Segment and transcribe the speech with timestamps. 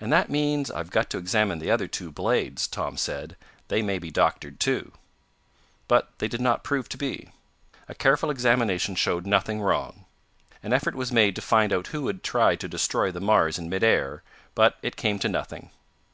[0.00, 3.36] "And that means I've got to examine the other two blades," Tom said.
[3.68, 4.92] "They may be doctored too."
[5.88, 7.28] But they did not prove to be.
[7.86, 10.06] A careful examination showed nothing wrong.
[10.62, 13.68] An effort was made to find out who had tried to destroy the Mars in
[13.68, 14.22] midair,
[14.54, 15.68] but it came to nothing.